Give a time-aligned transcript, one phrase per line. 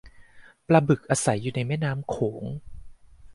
[0.67, 2.43] ปลาบึกอาศัยอยู่ในแม่น้ำโขง